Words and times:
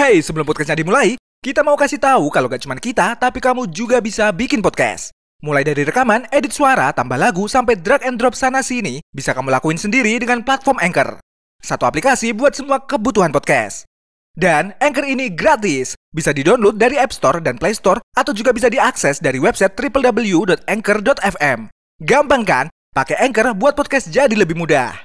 Hey, 0.00 0.24
sebelum 0.24 0.48
podcastnya 0.48 0.80
dimulai, 0.80 1.20
kita 1.44 1.60
mau 1.60 1.76
kasih 1.76 2.00
tahu 2.00 2.32
kalau 2.32 2.48
gak 2.48 2.64
cuma 2.64 2.72
kita, 2.80 3.12
tapi 3.20 3.36
kamu 3.36 3.68
juga 3.68 4.00
bisa 4.00 4.32
bikin 4.32 4.64
podcast. 4.64 5.12
Mulai 5.44 5.60
dari 5.60 5.84
rekaman, 5.84 6.24
edit 6.32 6.56
suara, 6.56 6.88
tambah 6.96 7.20
lagu, 7.20 7.44
sampai 7.44 7.76
drag 7.76 8.08
and 8.08 8.16
drop 8.16 8.32
sana-sini, 8.32 9.04
bisa 9.12 9.36
kamu 9.36 9.52
lakuin 9.52 9.76
sendiri 9.76 10.16
dengan 10.16 10.40
platform 10.40 10.80
Anchor. 10.80 11.20
Satu 11.60 11.84
aplikasi 11.84 12.32
buat 12.32 12.56
semua 12.56 12.80
kebutuhan 12.80 13.28
podcast. 13.28 13.84
Dan 14.32 14.72
Anchor 14.80 15.04
ini 15.04 15.28
gratis, 15.28 15.92
bisa 16.08 16.32
di 16.32 16.48
download 16.48 16.80
dari 16.80 16.96
App 16.96 17.12
Store 17.12 17.36
dan 17.36 17.60
Play 17.60 17.76
Store, 17.76 18.00
atau 18.16 18.32
juga 18.32 18.56
bisa 18.56 18.72
diakses 18.72 19.20
dari 19.20 19.36
website 19.36 19.76
www.anchor.fm. 19.76 21.68
Gampang 22.00 22.48
kan? 22.48 22.72
Pakai 22.96 23.20
Anchor 23.20 23.52
buat 23.52 23.76
podcast 23.76 24.08
jadi 24.08 24.32
lebih 24.32 24.56
mudah. 24.56 24.96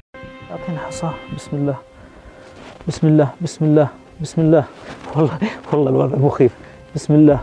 Bismillah, 1.35 1.83
Bismillah, 2.87 3.35
Bismillah. 3.43 4.04
بسم 4.20 4.38
الله 4.50 4.64
بسم 4.64 4.66
الله 4.66 4.66
بسم 4.66 5.16
الله 5.16 5.16
والله 5.16 5.38
والله 5.72 5.90
الوضع 5.90 6.16
مخيف 6.18 6.52
بسم 6.94 7.12
الله 7.14 7.40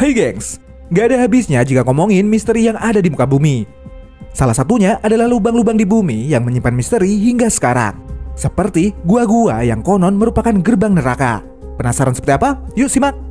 Hey 0.00 0.16
gengs, 0.16 0.56
gak 0.88 1.12
ada 1.12 1.28
habisnya 1.28 1.60
jika 1.60 1.84
ngomongin 1.84 2.24
misteri 2.24 2.64
yang 2.64 2.80
ada 2.80 3.04
di 3.04 3.12
muka 3.12 3.28
bumi. 3.28 3.68
Salah 4.32 4.56
satunya 4.56 4.96
adalah 5.04 5.28
lubang-lubang 5.28 5.76
di 5.76 5.84
bumi 5.84 6.24
yang 6.24 6.40
menyimpan 6.48 6.72
misteri 6.72 7.20
hingga 7.20 7.52
sekarang. 7.52 8.00
Seperti 8.32 8.96
gua-gua 9.04 9.60
yang 9.60 9.84
konon 9.84 10.16
merupakan 10.16 10.56
gerbang 10.64 10.96
neraka. 10.96 11.44
Penasaran 11.76 12.16
seperti 12.16 12.32
apa? 12.32 12.64
Yuk 12.80 12.88
simak! 12.88 13.23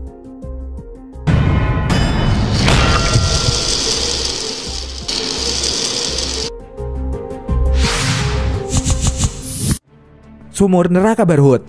Sumur 10.55 10.87
Neraka 10.87 11.27
Barhut 11.27 11.67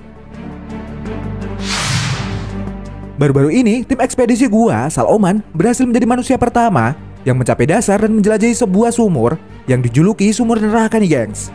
Baru-baru 3.18 3.50
ini, 3.50 3.82
tim 3.82 3.98
ekspedisi 3.98 4.46
gua, 4.46 4.86
Saloman, 4.94 5.42
berhasil 5.58 5.90
menjadi 5.90 6.06
manusia 6.06 6.38
pertama 6.38 6.94
yang 7.26 7.34
mencapai 7.34 7.66
dasar 7.66 7.98
dan 8.06 8.14
menjelajahi 8.14 8.54
sebuah 8.54 8.94
sumur 8.94 9.42
yang 9.66 9.82
dijuluki 9.82 10.30
sumur 10.30 10.62
neraka 10.62 11.02
nih, 11.02 11.10
gengs. 11.18 11.50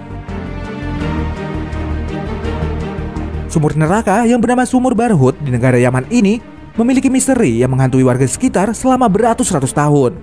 Sumur 3.46 3.78
neraka 3.78 4.26
yang 4.26 4.42
bernama 4.42 4.66
Sumur 4.66 4.98
Barhut 4.98 5.38
di 5.38 5.54
negara 5.54 5.78
Yaman 5.78 6.10
ini 6.10 6.42
memiliki 6.74 7.06
misteri 7.06 7.62
yang 7.62 7.70
menghantui 7.70 8.02
warga 8.02 8.26
sekitar 8.26 8.74
selama 8.74 9.06
beratus-ratus 9.06 9.70
tahun. 9.70 10.18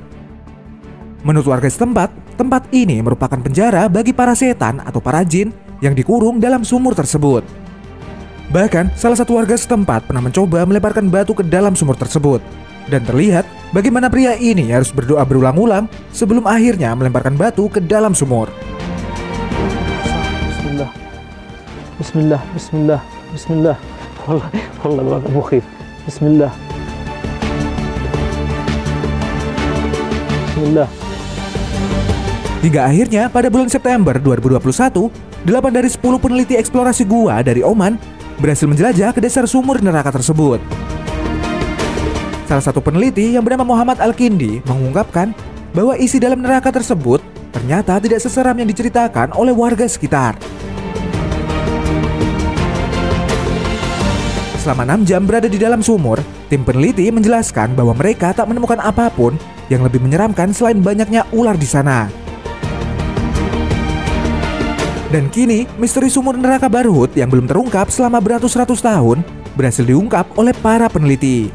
Menurut 1.24 1.48
warga 1.48 1.72
setempat, 1.72 2.12
tempat 2.36 2.68
ini 2.76 3.00
merupakan 3.00 3.40
penjara 3.40 3.88
bagi 3.88 4.12
para 4.12 4.36
setan 4.36 4.84
atau 4.84 5.00
para 5.00 5.24
jin 5.24 5.56
yang 5.82 5.94
dikurung 5.94 6.42
dalam 6.42 6.66
sumur 6.66 6.98
tersebut. 6.98 7.46
Bahkan, 8.48 8.96
salah 8.96 9.20
satu 9.20 9.36
warga 9.36 9.60
setempat 9.60 10.08
pernah 10.08 10.24
mencoba 10.24 10.64
melemparkan 10.64 11.12
batu 11.12 11.36
ke 11.36 11.44
dalam 11.44 11.76
sumur 11.76 12.00
tersebut. 12.00 12.40
Dan 12.88 13.04
terlihat 13.04 13.44
bagaimana 13.76 14.08
pria 14.08 14.40
ini 14.40 14.72
harus 14.72 14.96
berdoa 14.96 15.28
berulang-ulang 15.28 15.92
sebelum 16.16 16.48
akhirnya 16.48 16.96
melemparkan 16.96 17.36
batu 17.36 17.68
ke 17.68 17.84
dalam 17.84 18.16
sumur. 18.16 18.48
Bismillah, 20.48 20.92
Bismillah, 22.00 22.42
Bismillah, 22.56 23.02
Bismillah. 23.36 23.78
Wallah, 24.24 24.50
wallah, 24.84 25.04
wallah, 25.04 25.32
mukhif. 25.36 25.64
Bismillah. 26.08 26.52
Bismillah. 30.48 30.90
Hingga 32.64 32.82
akhirnya 32.88 33.24
pada 33.28 33.52
bulan 33.52 33.68
September 33.68 34.16
2021, 34.16 35.12
8 35.48 35.72
dari 35.72 35.88
10 35.88 36.04
peneliti 36.20 36.60
eksplorasi 36.60 37.08
gua 37.08 37.40
dari 37.40 37.64
Oman 37.64 37.96
berhasil 38.36 38.68
menjelajah 38.68 39.16
ke 39.16 39.24
dasar 39.24 39.48
sumur 39.48 39.80
neraka 39.80 40.12
tersebut. 40.12 40.60
Salah 42.52 42.60
satu 42.60 42.84
peneliti 42.84 43.32
yang 43.32 43.48
bernama 43.48 43.64
Muhammad 43.64 44.04
Al-Kindi 44.04 44.60
mengungkapkan 44.68 45.32
bahwa 45.72 45.96
isi 45.96 46.20
dalam 46.20 46.44
neraka 46.44 46.68
tersebut 46.68 47.24
ternyata 47.56 47.96
tidak 47.96 48.20
seseram 48.20 48.60
yang 48.60 48.68
diceritakan 48.68 49.32
oleh 49.40 49.56
warga 49.56 49.88
sekitar. 49.88 50.36
Selama 54.60 54.84
6 55.00 55.08
jam 55.08 55.24
berada 55.24 55.48
di 55.48 55.56
dalam 55.56 55.80
sumur, 55.80 56.20
tim 56.52 56.68
peneliti 56.68 57.08
menjelaskan 57.08 57.72
bahwa 57.72 57.96
mereka 57.96 58.36
tak 58.36 58.52
menemukan 58.52 58.84
apa 58.84 59.08
pun 59.16 59.40
yang 59.72 59.80
lebih 59.80 60.04
menyeramkan 60.04 60.52
selain 60.52 60.84
banyaknya 60.84 61.24
ular 61.32 61.56
di 61.56 61.64
sana. 61.64 62.27
Dan 65.18 65.34
kini, 65.34 65.66
misteri 65.82 66.14
sumur 66.14 66.38
neraka 66.38 66.70
Barhut 66.70 67.10
yang 67.18 67.34
belum 67.34 67.50
terungkap 67.50 67.90
selama 67.90 68.22
beratus-ratus 68.22 68.86
tahun 68.86 69.26
berhasil 69.58 69.82
diungkap 69.82 70.30
oleh 70.38 70.54
para 70.62 70.86
peneliti. 70.86 71.50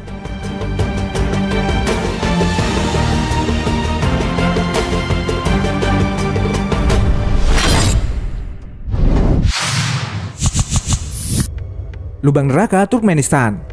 Lubang 12.19 12.51
neraka 12.51 12.83
Turkmenistan 12.83 13.63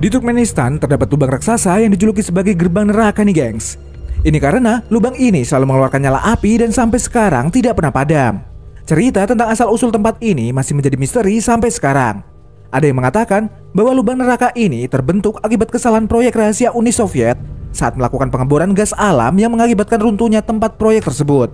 Di 0.00 0.08
Turkmenistan 0.08 0.80
terdapat 0.80 1.04
lubang 1.12 1.28
raksasa 1.28 1.84
yang 1.84 1.92
dijuluki 1.92 2.24
sebagai 2.24 2.56
gerbang 2.56 2.88
neraka 2.88 3.20
nih 3.20 3.36
gengs. 3.36 3.91
Ini 4.20 4.38
karena 4.38 4.84
lubang 4.92 5.16
ini 5.16 5.40
selalu 5.40 5.72
mengeluarkan 5.72 6.00
nyala 6.04 6.20
api 6.36 6.60
dan 6.60 6.70
sampai 6.70 7.00
sekarang 7.00 7.48
tidak 7.48 7.80
pernah 7.80 7.90
padam. 7.90 8.44
Cerita 8.84 9.24
tentang 9.24 9.48
asal-usul 9.48 9.88
tempat 9.88 10.20
ini 10.20 10.52
masih 10.52 10.76
menjadi 10.76 11.00
misteri 11.00 11.40
sampai 11.40 11.72
sekarang. 11.72 12.20
Ada 12.68 12.92
yang 12.92 13.00
mengatakan 13.00 13.48
bahwa 13.72 13.92
lubang 13.92 14.16
neraka 14.20 14.52
ini 14.52 14.84
terbentuk 14.88 15.40
akibat 15.40 15.72
kesalahan 15.72 16.08
proyek 16.08 16.36
rahasia 16.36 16.72
Uni 16.72 16.92
Soviet 16.92 17.36
saat 17.72 17.96
melakukan 17.96 18.28
pengeboran 18.28 18.76
gas 18.76 18.92
alam 18.96 19.32
yang 19.40 19.52
mengakibatkan 19.52 20.00
runtuhnya 20.00 20.44
tempat 20.44 20.76
proyek 20.76 21.08
tersebut. 21.08 21.52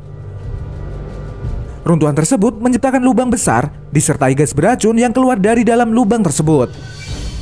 Runtuhan 1.86 2.12
tersebut 2.12 2.58
menciptakan 2.60 3.00
lubang 3.00 3.32
besar 3.32 3.72
disertai 3.94 4.36
gas 4.36 4.52
beracun 4.52 4.98
yang 4.98 5.14
keluar 5.14 5.40
dari 5.40 5.64
dalam 5.64 5.88
lubang 5.88 6.20
tersebut. 6.20 6.68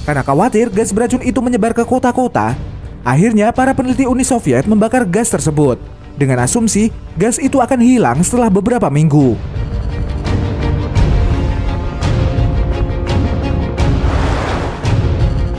Karena 0.07 0.23
khawatir 0.23 0.71
gas 0.71 0.95
beracun 0.95 1.19
itu 1.27 1.43
menyebar 1.43 1.75
ke 1.75 1.83
kota-kota, 1.83 2.55
akhirnya 3.07 3.55
para 3.55 3.71
peneliti 3.71 4.03
Uni 4.03 4.27
Soviet 4.27 4.67
membakar 4.67 5.07
gas 5.07 5.31
tersebut 5.31 5.79
dengan 6.19 6.43
asumsi 6.43 6.91
gas 7.15 7.39
itu 7.39 7.63
akan 7.63 7.79
hilang 7.79 8.19
setelah 8.27 8.51
beberapa 8.51 8.91
minggu. 8.91 9.39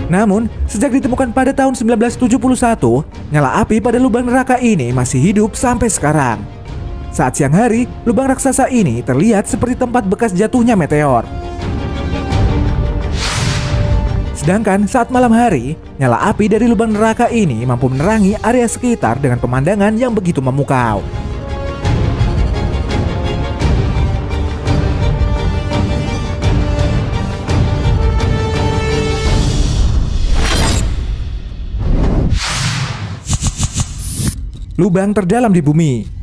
Namun, 0.08 0.48
sejak 0.72 0.96
ditemukan 1.00 1.36
pada 1.36 1.52
tahun 1.52 1.76
1971, 1.76 3.04
nyala 3.28 3.60
api 3.60 3.84
pada 3.84 4.00
lubang 4.00 4.24
neraka 4.24 4.56
ini 4.56 4.96
masih 4.96 5.20
hidup 5.20 5.52
sampai 5.52 5.92
sekarang. 5.92 6.40
Saat 7.12 7.36
siang 7.36 7.52
hari, 7.52 7.92
lubang 8.08 8.32
raksasa 8.32 8.72
ini 8.72 9.04
terlihat 9.04 9.52
seperti 9.52 9.76
tempat 9.76 10.08
bekas 10.08 10.32
jatuhnya 10.32 10.80
meteor. 10.80 11.28
Sedangkan 14.48 14.88
saat 14.88 15.12
malam 15.12 15.36
hari, 15.36 15.76
nyala 16.00 16.32
api 16.32 16.48
dari 16.48 16.72
lubang 16.72 16.96
neraka 16.96 17.28
ini 17.28 17.68
mampu 17.68 17.92
menerangi 17.92 18.40
area 18.40 18.64
sekitar 18.64 19.20
dengan 19.20 19.44
pemandangan 19.44 19.92
yang 20.00 20.16
begitu 20.16 20.40
memukau. 20.40 21.04
Lubang 34.80 35.12
terdalam 35.12 35.52
di 35.52 35.60
bumi 35.60 36.17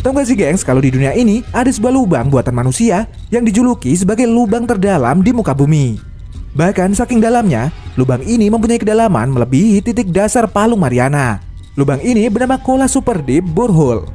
Tahu 0.00 0.16
gak 0.16 0.28
sih 0.32 0.36
gengs 0.36 0.64
kalau 0.64 0.80
di 0.80 0.88
dunia 0.88 1.12
ini 1.12 1.44
ada 1.52 1.68
sebuah 1.68 1.92
lubang 1.92 2.32
buatan 2.32 2.56
manusia 2.56 3.04
yang 3.28 3.44
dijuluki 3.44 3.92
sebagai 3.92 4.24
lubang 4.24 4.64
terdalam 4.64 5.20
di 5.20 5.28
muka 5.28 5.52
bumi. 5.52 6.00
Bahkan 6.56 6.96
saking 6.96 7.20
dalamnya, 7.20 7.68
lubang 8.00 8.24
ini 8.24 8.48
mempunyai 8.48 8.80
kedalaman 8.80 9.28
melebihi 9.28 9.84
titik 9.84 10.08
dasar 10.08 10.48
Palung 10.48 10.80
Mariana. 10.80 11.44
Lubang 11.76 12.00
ini 12.00 12.32
bernama 12.32 12.56
Kola 12.56 12.88
Super 12.88 13.20
Deep 13.20 13.44
Borehole. 13.52 14.08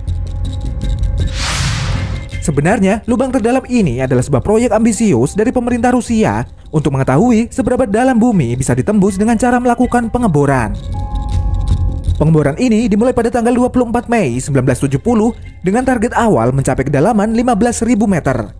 Sebenarnya, 2.41 3.05
lubang 3.05 3.29
terdalam 3.29 3.65
ini 3.69 4.01
adalah 4.01 4.25
sebuah 4.25 4.41
proyek 4.41 4.73
ambisius 4.73 5.37
dari 5.37 5.53
pemerintah 5.53 5.93
Rusia 5.93 6.49
untuk 6.73 6.97
mengetahui 6.97 7.53
seberapa 7.53 7.85
dalam 7.85 8.17
bumi 8.17 8.57
bisa 8.57 8.73
ditembus 8.73 9.21
dengan 9.21 9.37
cara 9.37 9.61
melakukan 9.61 10.09
pengeboran. 10.09 10.73
Pengeboran 12.15 12.55
ini 12.55 12.87
dimulai 12.87 13.11
pada 13.11 13.27
tanggal 13.27 13.51
24 13.51 14.07
Mei 14.07 14.39
1970 14.39 15.03
dengan 15.67 15.83
target 15.83 16.15
awal 16.15 16.55
mencapai 16.55 16.87
kedalaman 16.87 17.35
15.000 17.35 17.91
meter. 18.07 18.55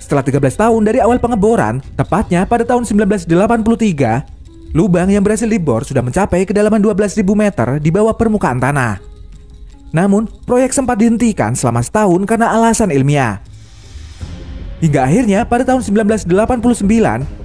Setelah 0.00 0.24
13 0.24 0.40
tahun 0.56 0.80
dari 0.86 1.04
awal 1.04 1.20
pengeboran, 1.20 1.84
tepatnya 1.92 2.48
pada 2.48 2.64
tahun 2.64 2.88
1983, 2.88 4.72
lubang 4.72 5.12
yang 5.12 5.20
berhasil 5.20 5.44
dibor 5.44 5.84
sudah 5.84 6.00
mencapai 6.00 6.48
kedalaman 6.48 6.80
12.000 6.80 7.20
meter 7.36 7.68
di 7.84 7.92
bawah 7.92 8.16
permukaan 8.16 8.64
tanah. 8.64 8.96
Namun, 9.92 10.24
proyek 10.48 10.72
sempat 10.72 10.96
dihentikan 10.96 11.52
selama 11.52 11.84
setahun 11.84 12.24
karena 12.24 12.48
alasan 12.48 12.94
ilmiah. 12.96 13.44
Hingga 14.80 15.04
akhirnya 15.04 15.44
pada 15.44 15.68
tahun 15.68 15.84
1989, 15.84 16.80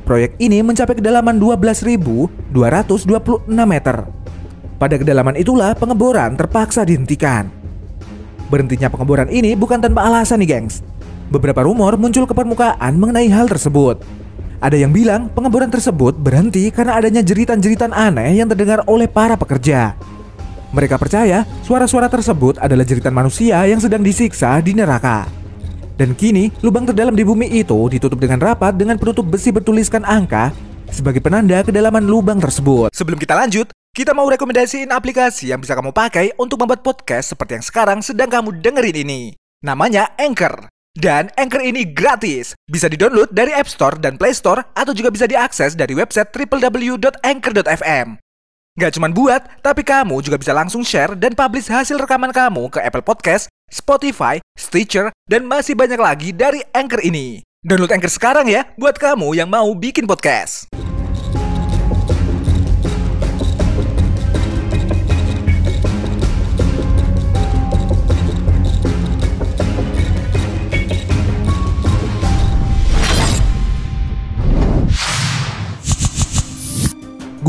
proyek 0.07 0.39
ini 0.39 0.63
mencapai 0.63 0.95
kedalaman 0.95 1.39
12.226 1.43 2.55
meter. 3.51 4.20
Pada 4.81 4.97
kedalaman 4.97 5.37
itulah 5.37 5.77
pengeboran 5.77 6.33
terpaksa 6.33 6.81
dihentikan. 6.81 7.53
Berhentinya 8.49 8.89
pengeboran 8.89 9.29
ini 9.29 9.53
bukan 9.53 9.77
tanpa 9.77 10.09
alasan 10.09 10.41
nih 10.41 10.57
gengs. 10.57 10.81
Beberapa 11.29 11.61
rumor 11.61 12.01
muncul 12.01 12.25
ke 12.25 12.33
permukaan 12.33 12.97
mengenai 12.97 13.29
hal 13.29 13.45
tersebut. 13.45 14.01
Ada 14.57 14.81
yang 14.81 14.89
bilang 14.89 15.29
pengeboran 15.37 15.69
tersebut 15.69 16.17
berhenti 16.17 16.73
karena 16.73 16.97
adanya 16.97 17.21
jeritan-jeritan 17.21 17.93
aneh 17.93 18.41
yang 18.41 18.49
terdengar 18.49 18.81
oleh 18.89 19.05
para 19.05 19.37
pekerja. 19.37 19.93
Mereka 20.73 20.97
percaya 20.97 21.45
suara-suara 21.61 22.09
tersebut 22.09 22.57
adalah 22.57 22.81
jeritan 22.81 23.13
manusia 23.13 23.61
yang 23.69 23.77
sedang 23.77 24.01
disiksa 24.01 24.57
di 24.65 24.73
neraka. 24.73 25.29
Dan 25.93 26.17
kini, 26.17 26.49
lubang 26.65 26.89
terdalam 26.89 27.13
di 27.13 27.21
bumi 27.21 27.53
itu 27.53 27.85
ditutup 27.85 28.17
dengan 28.17 28.41
rapat 28.41 28.73
dengan 28.73 28.97
penutup 28.97 29.29
besi 29.29 29.53
bertuliskan 29.53 30.01
angka 30.01 30.49
sebagai 30.89 31.21
penanda 31.21 31.61
kedalaman 31.61 32.01
lubang 32.01 32.41
tersebut. 32.41 32.89
Sebelum 32.89 33.21
kita 33.21 33.37
lanjut, 33.37 33.69
kita 33.91 34.15
mau 34.15 34.23
rekomendasiin 34.31 34.87
aplikasi 34.87 35.51
yang 35.51 35.59
bisa 35.59 35.75
kamu 35.75 35.91
pakai 35.91 36.31
untuk 36.39 36.63
membuat 36.63 36.79
podcast 36.79 37.35
seperti 37.35 37.59
yang 37.59 37.65
sekarang 37.65 37.99
sedang 37.99 38.31
kamu 38.31 38.63
dengerin 38.63 39.03
ini. 39.03 39.21
Namanya 39.59 40.15
Anchor. 40.15 40.71
Dan 40.95 41.27
Anchor 41.35 41.59
ini 41.59 41.87
gratis. 41.91 42.55
Bisa 42.67 42.87
di-download 42.87 43.35
dari 43.35 43.51
App 43.51 43.67
Store 43.67 43.99
dan 43.99 44.15
Play 44.15 44.31
Store 44.31 44.63
atau 44.75 44.95
juga 44.95 45.11
bisa 45.11 45.27
diakses 45.27 45.75
dari 45.75 45.91
website 45.91 46.31
www.anchor.fm. 46.31 48.15
Gak 48.79 48.91
cuma 48.95 49.11
buat, 49.11 49.59
tapi 49.59 49.83
kamu 49.83 50.23
juga 50.23 50.39
bisa 50.39 50.55
langsung 50.55 50.87
share 50.87 51.11
dan 51.19 51.35
publish 51.35 51.67
hasil 51.67 51.99
rekaman 51.99 52.31
kamu 52.31 52.71
ke 52.71 52.79
Apple 52.79 53.03
Podcast, 53.03 53.51
Spotify, 53.67 54.39
Stitcher, 54.55 55.11
dan 55.27 55.43
masih 55.43 55.75
banyak 55.75 55.99
lagi 55.99 56.29
dari 56.31 56.63
Anchor 56.71 57.03
ini. 57.03 57.43
Download 57.59 57.91
Anchor 57.91 58.07
sekarang 58.07 58.47
ya, 58.47 58.71
buat 58.79 58.95
kamu 58.95 59.35
yang 59.35 59.51
mau 59.51 59.67
bikin 59.75 60.07
podcast. 60.07 60.71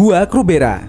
Gua 0.02 0.26
Krubera 0.26 0.82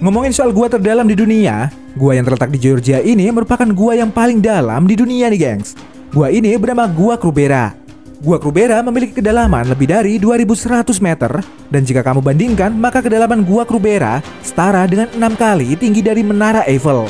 Ngomongin 0.00 0.32
soal 0.32 0.48
gua 0.56 0.64
terdalam 0.72 1.04
di 1.04 1.12
dunia, 1.12 1.68
Gua 1.92 2.16
yang 2.16 2.24
terletak 2.24 2.48
di 2.48 2.56
Georgia 2.56 3.04
ini 3.04 3.28
merupakan 3.28 3.68
gua 3.68 3.92
yang 3.92 4.08
paling 4.08 4.40
dalam 4.40 4.88
di 4.88 4.96
dunia 4.96 5.28
nih 5.28 5.36
gengs. 5.36 5.76
Gua 6.08 6.32
ini 6.32 6.56
bernama 6.56 6.88
Gua 6.88 7.20
Krubera. 7.20 7.76
Gua 8.16 8.40
Krubera 8.40 8.80
memiliki 8.80 9.20
kedalaman 9.20 9.68
lebih 9.68 9.92
dari 9.92 10.16
2100 10.16 11.04
meter 11.04 11.44
dan 11.68 11.84
jika 11.84 12.00
kamu 12.00 12.24
bandingkan 12.24 12.72
maka 12.72 13.04
kedalaman 13.04 13.44
Gua 13.44 13.68
Krubera 13.68 14.24
setara 14.40 14.88
dengan 14.88 15.12
enam 15.12 15.36
kali 15.36 15.76
tinggi 15.76 16.00
dari 16.00 16.24
Menara 16.24 16.64
Eiffel. 16.64 17.04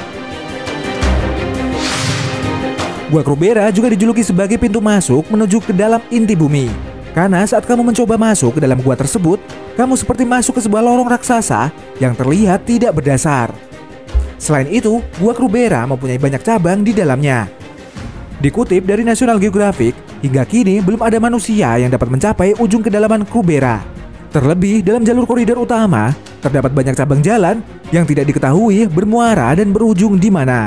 Gua 3.06 3.22
Krubera 3.22 3.70
juga 3.70 3.94
dijuluki 3.94 4.26
sebagai 4.26 4.58
pintu 4.58 4.82
masuk 4.82 5.30
menuju 5.30 5.62
ke 5.62 5.70
dalam 5.70 6.02
inti 6.10 6.34
bumi. 6.34 6.93
Karena 7.14 7.46
saat 7.46 7.62
kamu 7.62 7.94
mencoba 7.94 8.18
masuk 8.18 8.58
ke 8.58 8.60
dalam 8.60 8.82
gua 8.82 8.98
tersebut, 8.98 9.38
kamu 9.78 9.94
seperti 9.94 10.26
masuk 10.26 10.58
ke 10.58 10.66
sebuah 10.66 10.82
lorong 10.82 11.06
raksasa 11.06 11.70
yang 12.02 12.10
terlihat 12.18 12.66
tidak 12.66 12.98
berdasar. 12.98 13.54
Selain 14.34 14.66
itu, 14.66 14.98
Gua 15.22 15.30
Krubera 15.30 15.86
mempunyai 15.86 16.18
banyak 16.18 16.42
cabang 16.42 16.82
di 16.82 16.90
dalamnya. 16.90 17.46
Dikutip 18.42 18.82
dari 18.82 19.06
National 19.06 19.38
Geographic, 19.38 19.94
hingga 20.26 20.42
kini 20.42 20.82
belum 20.82 21.06
ada 21.06 21.22
manusia 21.22 21.78
yang 21.78 21.94
dapat 21.94 22.10
mencapai 22.10 22.58
ujung 22.58 22.82
kedalaman 22.82 23.22
Krubera. 23.22 23.78
Terlebih 24.34 24.82
dalam 24.82 25.06
jalur 25.06 25.22
koridor 25.30 25.62
utama, 25.62 26.10
terdapat 26.42 26.74
banyak 26.74 26.98
cabang 26.98 27.22
jalan 27.22 27.62
yang 27.94 28.02
tidak 28.02 28.26
diketahui 28.26 28.90
bermuara 28.90 29.54
dan 29.54 29.70
berujung 29.70 30.18
di 30.18 30.34
mana. 30.34 30.66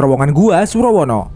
Terowongan 0.00 0.32
gua 0.32 0.64
Surawono. 0.64 1.28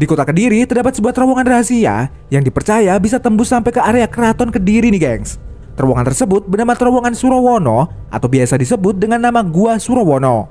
Di 0.00 0.08
kota 0.08 0.24
Kediri 0.24 0.64
terdapat 0.64 0.96
sebuah 0.96 1.12
terowongan 1.12 1.44
rahasia 1.44 2.08
yang 2.32 2.40
dipercaya 2.40 2.96
bisa 2.96 3.20
tembus 3.20 3.52
sampai 3.52 3.76
ke 3.76 3.80
area 3.84 4.08
keraton 4.08 4.48
Kediri 4.48 4.88
nih 4.88 4.96
gengs. 4.96 5.36
Terowongan 5.76 6.08
tersebut 6.08 6.48
bernama 6.48 6.72
terowongan 6.72 7.12
Surawono 7.12 8.08
atau 8.08 8.28
biasa 8.32 8.56
disebut 8.56 8.96
dengan 8.96 9.20
nama 9.20 9.44
Gua 9.44 9.76
Surawono. 9.76 10.48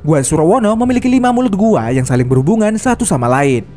Gua 0.00 0.24
Surawono 0.24 0.72
memiliki 0.80 1.12
lima 1.12 1.28
mulut 1.28 1.52
gua 1.52 1.92
yang 1.92 2.08
saling 2.08 2.24
berhubungan 2.24 2.72
satu 2.80 3.04
sama 3.04 3.28
lain. 3.28 3.68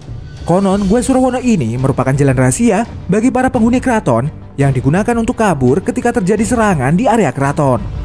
Konon 0.48 0.88
Gua 0.88 1.04
Surawono 1.04 1.44
ini 1.44 1.76
merupakan 1.76 2.16
jalan 2.16 2.38
rahasia 2.38 2.88
bagi 3.12 3.28
para 3.28 3.52
penghuni 3.52 3.84
keraton 3.84 4.32
yang 4.56 4.72
digunakan 4.72 5.20
untuk 5.20 5.36
kabur 5.36 5.84
ketika 5.84 6.16
terjadi 6.16 6.48
serangan 6.48 6.96
di 6.96 7.12
area 7.12 7.36
keraton. 7.36 7.97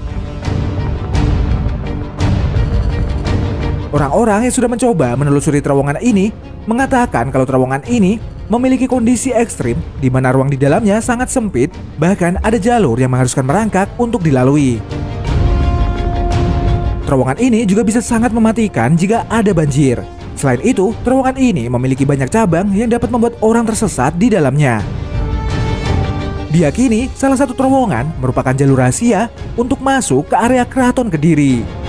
Orang-orang 3.92 4.48
yang 4.48 4.54
sudah 4.56 4.72
mencoba 4.72 5.12
menelusuri 5.20 5.60
terowongan 5.60 6.00
ini 6.00 6.32
mengatakan 6.64 7.28
kalau 7.28 7.44
terowongan 7.44 7.84
ini 7.92 8.16
memiliki 8.48 8.88
kondisi 8.88 9.36
ekstrim 9.36 9.76
di 10.00 10.08
mana 10.08 10.32
ruang 10.32 10.48
di 10.48 10.56
dalamnya 10.56 10.96
sangat 11.04 11.28
sempit, 11.28 11.68
bahkan 12.00 12.40
ada 12.40 12.56
jalur 12.56 12.96
yang 12.96 13.12
mengharuskan 13.12 13.44
merangkak 13.44 13.92
untuk 14.00 14.24
dilalui. 14.24 14.80
Terowongan 17.04 17.36
ini 17.36 17.68
juga 17.68 17.84
bisa 17.84 18.00
sangat 18.00 18.32
mematikan 18.32 18.96
jika 18.96 19.28
ada 19.28 19.52
banjir. 19.52 20.00
Selain 20.40 20.64
itu, 20.64 20.96
terowongan 21.04 21.36
ini 21.36 21.68
memiliki 21.68 22.08
banyak 22.08 22.32
cabang 22.32 22.72
yang 22.72 22.88
dapat 22.88 23.12
membuat 23.12 23.36
orang 23.44 23.68
tersesat 23.68 24.16
di 24.16 24.32
dalamnya. 24.32 24.80
Diakini, 26.48 27.12
salah 27.12 27.36
satu 27.36 27.52
terowongan 27.52 28.16
merupakan 28.16 28.56
jalur 28.56 28.80
rahasia 28.80 29.28
untuk 29.52 29.84
masuk 29.84 30.32
ke 30.32 30.36
area 30.40 30.64
keraton 30.64 31.12
Kediri. 31.12 31.81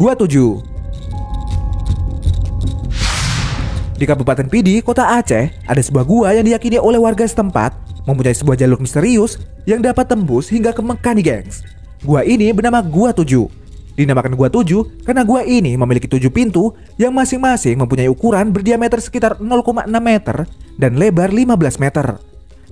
Gua 0.00 0.16
7 0.16 0.32
Di 4.00 4.08
Kabupaten 4.08 4.48
Pidi, 4.48 4.80
Kota 4.80 5.20
Aceh, 5.20 5.52
ada 5.68 5.76
sebuah 5.76 6.08
gua 6.08 6.32
yang 6.32 6.48
diyakini 6.48 6.80
oleh 6.80 6.96
warga 6.96 7.28
setempat 7.28 7.76
mempunyai 8.08 8.32
sebuah 8.32 8.56
jalur 8.56 8.80
misterius 8.80 9.36
yang 9.68 9.84
dapat 9.84 10.08
tembus 10.08 10.48
hingga 10.48 10.72
ke 10.72 10.80
Mekah 10.80 11.12
nih 11.20 11.24
gengs. 11.28 11.60
Gua 12.00 12.24
ini 12.24 12.48
bernama 12.48 12.80
Gua 12.80 13.12
7. 13.12 13.28
Dinamakan 13.92 14.40
Gua 14.40 14.48
7 14.48 15.04
karena 15.04 15.20
gua 15.20 15.44
ini 15.44 15.76
memiliki 15.76 16.08
7 16.08 16.32
pintu 16.32 16.72
yang 16.96 17.12
masing-masing 17.12 17.76
mempunyai 17.76 18.08
ukuran 18.08 18.56
berdiameter 18.56 19.04
sekitar 19.04 19.36
0,6 19.36 19.84
meter 20.00 20.48
dan 20.80 20.96
lebar 20.96 21.28
15 21.28 21.76
meter. 21.76 22.16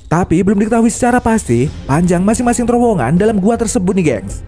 Tapi 0.09 0.41
belum 0.41 0.65
diketahui 0.65 0.89
secara 0.89 1.21
pasti 1.21 1.69
panjang 1.85 2.25
masing-masing 2.25 2.65
terowongan 2.65 3.21
dalam 3.21 3.37
gua 3.37 3.61
tersebut 3.61 3.93
nih 4.01 4.17
gengs. 4.17 4.41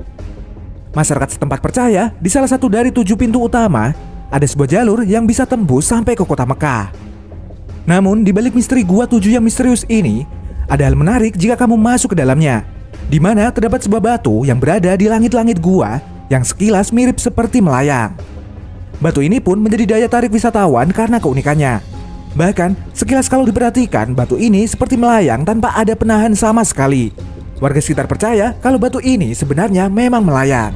Masyarakat 0.91 1.39
setempat 1.39 1.63
percaya 1.63 2.11
di 2.19 2.27
salah 2.27 2.51
satu 2.51 2.67
dari 2.67 2.91
tujuh 2.91 3.15
pintu 3.15 3.39
utama 3.39 3.95
ada 4.27 4.43
sebuah 4.43 4.67
jalur 4.67 5.07
yang 5.07 5.23
bisa 5.23 5.47
tembus 5.47 5.87
sampai 5.87 6.19
ke 6.19 6.27
kota 6.27 6.43
Mekah. 6.43 6.91
Namun 7.87 8.27
di 8.27 8.35
balik 8.35 8.59
misteri 8.59 8.83
gua 8.83 9.07
tujuh 9.07 9.39
yang 9.39 9.43
misterius 9.43 9.87
ini, 9.87 10.27
ada 10.67 10.83
hal 10.87 10.99
menarik 10.99 11.39
jika 11.39 11.55
kamu 11.55 11.79
masuk 11.79 12.15
ke 12.15 12.17
dalamnya, 12.19 12.67
di 13.07 13.23
mana 13.23 13.55
terdapat 13.55 13.87
sebuah 13.87 14.03
batu 14.03 14.43
yang 14.43 14.59
berada 14.59 14.91
di 14.99 15.07
langit-langit 15.07 15.63
gua 15.63 16.03
yang 16.27 16.43
sekilas 16.43 16.91
mirip 16.91 17.23
seperti 17.23 17.63
melayang. 17.63 18.15
Batu 18.99 19.23
ini 19.23 19.39
pun 19.39 19.63
menjadi 19.63 19.95
daya 19.95 20.11
tarik 20.11 20.35
wisatawan 20.35 20.91
karena 20.91 21.23
keunikannya. 21.23 21.83
Bahkan, 22.35 22.95
sekilas 22.95 23.27
kalau 23.27 23.43
diperhatikan, 23.43 24.15
batu 24.15 24.39
ini 24.39 24.67
seperti 24.67 24.95
melayang 24.95 25.43
tanpa 25.43 25.75
ada 25.75 25.95
penahan 25.99 26.35
sama 26.35 26.63
sekali. 26.63 27.11
Warga 27.61 27.81
sekitar 27.85 28.09
percaya 28.09 28.57
kalau 28.65 28.81
batu 28.81 29.05
ini 29.05 29.37
sebenarnya 29.37 29.93
memang 29.93 30.25
melayang. 30.25 30.73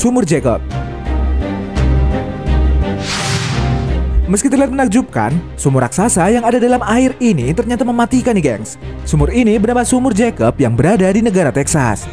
sumur 0.00 0.24
Jacob. 0.24 0.64
Meski 4.30 4.46
terlihat 4.46 4.70
menakjubkan, 4.70 5.34
sumur 5.58 5.82
raksasa 5.82 6.30
yang 6.30 6.46
ada 6.46 6.62
dalam 6.62 6.78
air 6.86 7.18
ini 7.18 7.50
ternyata 7.50 7.82
mematikan 7.82 8.30
nih 8.30 8.62
gengs. 8.62 8.78
Sumur 9.02 9.26
ini 9.34 9.58
bernama 9.58 9.82
sumur 9.82 10.14
Jacob 10.14 10.54
yang 10.54 10.78
berada 10.78 11.10
di 11.10 11.18
negara 11.18 11.50
Texas. 11.50 12.06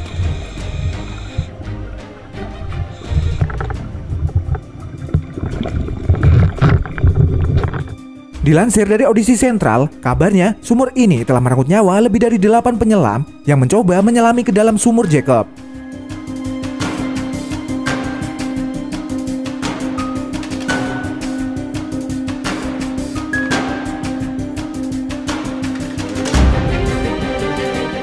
Dilansir 8.41 8.89
dari 8.89 9.05
audisi 9.05 9.37
sentral, 9.37 9.85
kabarnya 10.01 10.57
sumur 10.65 10.89
ini 10.97 11.21
telah 11.21 11.37
merenggut 11.37 11.69
nyawa 11.69 12.01
lebih 12.01 12.17
dari 12.17 12.41
8 12.41 12.81
penyelam 12.81 13.29
yang 13.45 13.61
mencoba 13.61 14.01
menyelami 14.01 14.41
ke 14.41 14.49
dalam 14.49 14.81
sumur 14.81 15.05
Jacob. 15.05 15.45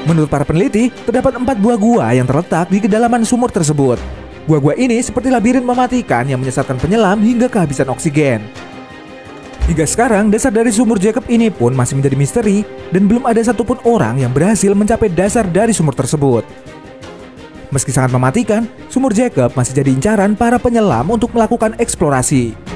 Menurut 0.05 0.29
para 0.29 0.45
peneliti, 0.45 0.93
terdapat 1.03 1.33
empat 1.33 1.57
buah 1.57 1.77
gua 1.81 2.05
yang 2.13 2.29
terletak 2.29 2.69
di 2.69 2.77
kedalaman 2.77 3.25
sumur 3.25 3.49
tersebut. 3.49 3.97
Gua-gua 4.45 4.77
ini 4.77 5.01
seperti 5.01 5.33
labirin 5.33 5.65
mematikan 5.65 6.29
yang 6.29 6.37
menyesatkan 6.37 6.77
penyelam 6.77 7.17
hingga 7.25 7.49
kehabisan 7.49 7.89
oksigen. 7.89 8.45
Hingga 9.65 9.81
sekarang, 9.89 10.29
dasar 10.29 10.53
dari 10.53 10.69
sumur 10.69 11.01
Jacob 11.01 11.25
ini 11.25 11.49
pun 11.49 11.73
masih 11.73 11.97
menjadi 11.97 12.13
misteri 12.13 12.61
dan 12.93 13.09
belum 13.09 13.25
ada 13.25 13.41
satupun 13.41 13.81
orang 13.81 14.21
yang 14.21 14.29
berhasil 14.29 14.69
mencapai 14.77 15.09
dasar 15.09 15.41
dari 15.49 15.73
sumur 15.73 15.97
tersebut. 15.97 16.45
Meski 17.73 17.89
sangat 17.89 18.13
mematikan, 18.13 18.69
sumur 18.93 19.09
Jacob 19.09 19.49
masih 19.57 19.73
jadi 19.73 19.89
incaran 19.89 20.37
para 20.37 20.61
penyelam 20.61 21.09
untuk 21.09 21.33
melakukan 21.33 21.73
eksplorasi. 21.81 22.74